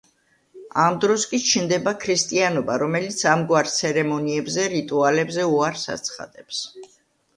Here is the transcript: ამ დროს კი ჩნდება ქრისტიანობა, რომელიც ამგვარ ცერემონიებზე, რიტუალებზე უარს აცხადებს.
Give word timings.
ამ 0.83 0.95
დროს 1.03 1.25
კი 1.33 1.39
ჩნდება 1.49 1.93
ქრისტიანობა, 2.05 2.77
რომელიც 2.83 3.23
ამგვარ 3.35 3.69
ცერემონიებზე, 3.75 4.67
რიტუალებზე 4.75 5.49
უარს 5.55 5.89
აცხადებს. 5.99 6.65